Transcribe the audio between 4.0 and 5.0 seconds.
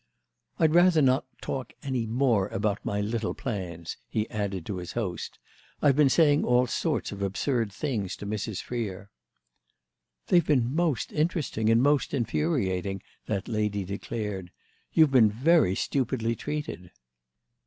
he added to his